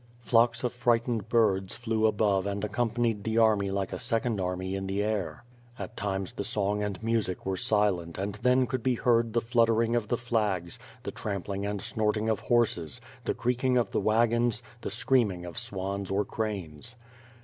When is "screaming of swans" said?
14.89-16.09